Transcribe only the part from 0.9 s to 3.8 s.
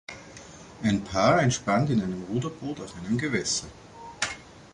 Paar entspannt in einem Ruderboot auf einem Gewässer.